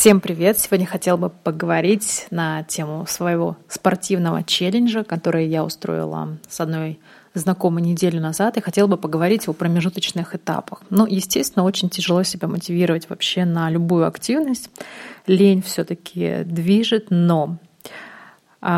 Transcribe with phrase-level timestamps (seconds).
[0.00, 0.58] Всем привет!
[0.58, 6.98] Сегодня хотела бы поговорить на тему своего спортивного челленджа, который я устроила с одной
[7.34, 10.80] знакомой неделю назад, и хотела бы поговорить о промежуточных этапах.
[10.88, 14.70] Ну, естественно, очень тяжело себя мотивировать вообще на любую активность.
[15.26, 17.58] Лень все-таки движет, но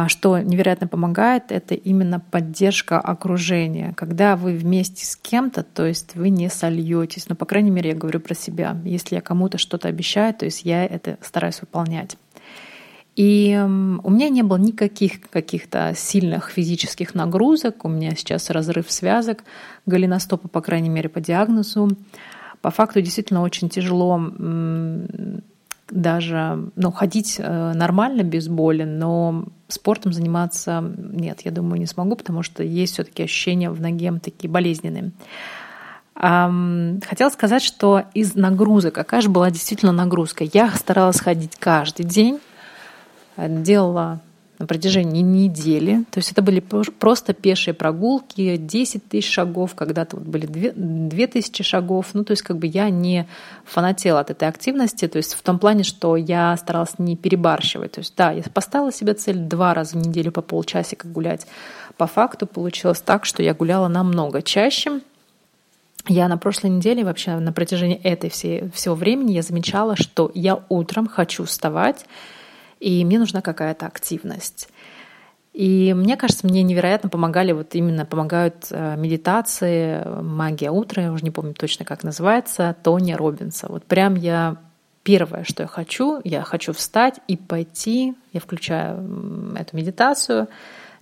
[0.07, 3.93] что невероятно помогает, это именно поддержка окружения.
[3.97, 7.29] Когда вы вместе с кем-то, то есть вы не сольетесь.
[7.29, 8.77] Но, по крайней мере, я говорю про себя.
[8.85, 12.17] Если я кому-то что-то обещаю, то есть я это стараюсь выполнять.
[13.17, 17.85] И у меня не было никаких каких-то сильных физических нагрузок.
[17.85, 19.45] У меня сейчас разрыв связок,
[19.85, 21.91] голеностопа, по крайней мере, по диагнозу.
[22.63, 24.19] По факту действительно очень тяжело
[25.91, 32.17] даже ну, ходить э, нормально без боли, но спортом заниматься нет, я думаю, не смогу,
[32.17, 35.13] потому что есть все-таки ощущения в ноге такие болезненные.
[36.15, 40.45] Хотела сказать, что из нагрузок, какая же была действительно нагрузка.
[40.45, 42.39] Я старалась ходить каждый день,
[43.37, 44.21] делала
[44.63, 46.05] на протяжении недели.
[46.13, 51.65] То есть это были просто пешие прогулки, 10 тысяч шагов, когда-то вот были 2 тысячи
[51.65, 52.11] шагов.
[52.13, 53.27] Ну, то есть как бы я не
[53.65, 57.91] фанатела от этой активности, то есть в том плане, что я старалась не перебарщивать.
[57.91, 61.49] То есть да, я поставила себе цель два раза в неделю по полчасика гулять.
[61.97, 65.01] По факту получилось так, что я гуляла намного чаще,
[66.07, 70.63] я на прошлой неделе, вообще на протяжении этой всей, всего времени, я замечала, что я
[70.69, 72.07] утром хочу вставать
[72.83, 74.69] и мне нужна какая-то активность.
[75.53, 81.25] И мне кажется, мне невероятно помогали, вот именно помогают э, медитации, магия утра, я уже
[81.25, 83.67] не помню точно, как называется, Тони Робинса.
[83.69, 84.57] Вот прям я
[85.03, 90.49] первое, что я хочу, я хочу встать и пойти, я включаю эту медитацию,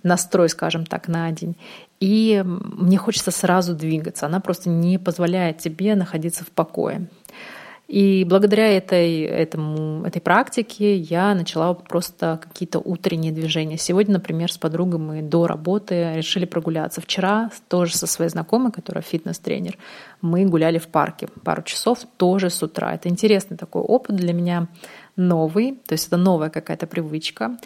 [0.03, 1.55] настрой, скажем так, на день,
[1.99, 4.25] и мне хочется сразу двигаться.
[4.25, 7.07] Она просто не позволяет тебе находиться в покое.
[7.91, 13.77] И благодаря этой, этому, этой практике я начала просто какие-то утренние движения.
[13.77, 17.01] Сегодня, например, с подругой мы до работы решили прогуляться.
[17.01, 19.77] Вчера тоже со своей знакомой, которая фитнес-тренер,
[20.21, 22.93] мы гуляли в парке пару часов тоже с утра.
[22.93, 24.69] Это интересный такой опыт для меня
[25.15, 27.57] новый, то есть это новая какая-то привычка.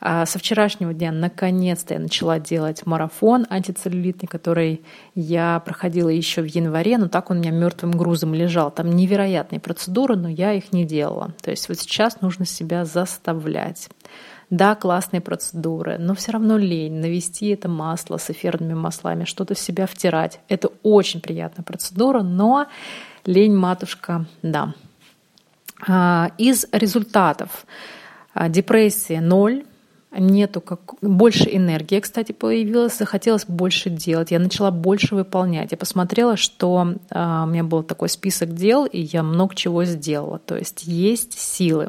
[0.00, 4.82] А со вчерашнего дня наконец-то я начала делать марафон антицеллюлитный, который
[5.14, 8.70] я проходила еще в январе, но так он у меня мертвым грузом лежал.
[8.70, 11.32] Там невероятные процедуры, но я их не делала.
[11.42, 13.88] То есть вот сейчас нужно себя заставлять.
[14.50, 19.58] Да, классные процедуры, но все равно лень навести это масло с эфирными маслами, что-то в
[19.58, 20.38] себя втирать.
[20.48, 22.66] Это очень приятная процедура, но
[23.24, 24.74] лень, матушка, да.
[25.86, 27.66] А, из результатов
[28.32, 29.64] а, депрессия ноль,
[30.16, 35.72] нету как больше энергии, кстати, появилась, захотелось больше делать, я начала больше выполнять.
[35.72, 40.38] Я посмотрела, что э, у меня был такой список дел, и я много чего сделала.
[40.38, 41.88] То есть есть силы.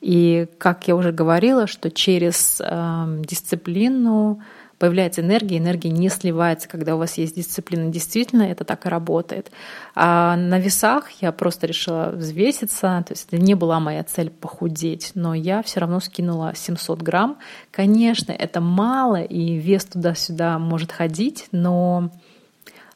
[0.00, 4.42] И как я уже говорила, что через э, дисциплину
[4.80, 7.92] появляется энергия, энергия не сливается, когда у вас есть дисциплина.
[7.92, 9.52] Действительно, это так и работает.
[9.94, 15.12] А на весах я просто решила взвеситься, то есть это не была моя цель похудеть,
[15.14, 17.36] но я все равно скинула 700 грамм.
[17.70, 22.10] Конечно, это мало, и вес туда-сюда может ходить, но,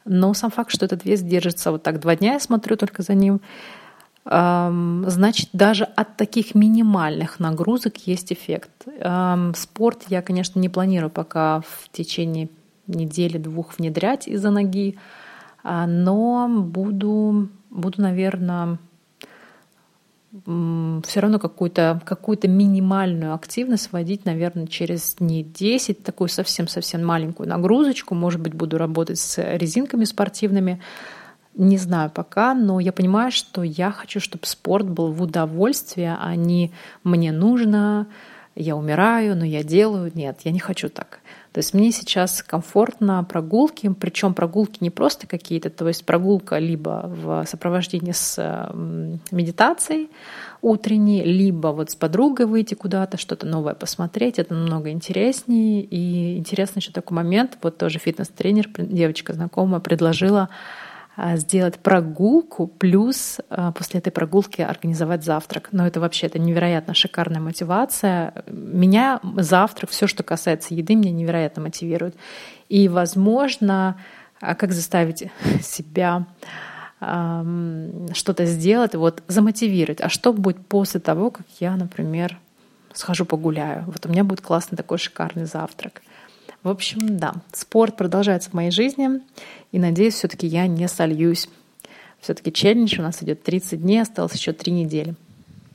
[0.05, 3.13] но сам факт, что этот вес держится вот так два дня, я смотрю только за
[3.13, 3.41] ним,
[4.27, 8.71] значит, даже от таких минимальных нагрузок есть эффект.
[9.55, 12.49] Спорт я, конечно, не планирую пока в течение
[12.87, 14.97] недели-двух внедрять из-за ноги,
[15.63, 18.77] а, но буду, буду наверное,
[20.43, 28.15] все равно какую-то какую минимальную активность вводить, наверное, через дней 10, такую совсем-совсем маленькую нагрузочку.
[28.15, 30.81] Может быть, буду работать с резинками спортивными,
[31.55, 36.35] не знаю пока, но я понимаю, что я хочу, чтобы спорт был в удовольствие, а
[36.35, 36.71] не
[37.03, 38.07] мне нужно,
[38.55, 40.11] я умираю, но я делаю.
[40.13, 41.19] Нет, я не хочу так.
[41.51, 47.05] То есть мне сейчас комфортно прогулки, причем прогулки не просто какие-то, то есть прогулка либо
[47.05, 48.37] в сопровождении с
[49.31, 50.09] медитацией
[50.61, 55.81] утренней, либо вот с подругой выйти куда-то, что-то новое посмотреть, это намного интереснее.
[55.83, 60.49] И интересный еще такой момент, вот тоже фитнес-тренер, девочка знакомая, предложила
[61.35, 65.69] сделать прогулку, плюс а, после этой прогулки организовать завтрак.
[65.71, 68.33] Но это вообще это невероятно шикарная мотивация.
[68.47, 72.15] Меня завтрак, все, что касается еды, меня невероятно мотивирует.
[72.67, 73.97] И, возможно,
[74.41, 75.31] а как заставить
[75.61, 76.25] себя
[76.99, 80.01] что-то сделать, вот замотивировать.
[80.01, 82.39] А что будет после того, как я, например,
[82.93, 83.83] схожу погуляю?
[83.85, 86.01] Вот у меня будет классный такой шикарный завтрак.
[86.63, 89.21] В общем, да, спорт продолжается в моей жизни,
[89.71, 91.47] и надеюсь, все-таки я не сольюсь.
[92.19, 95.15] Все-таки челлендж у нас идет 30 дней, осталось еще 3 недели.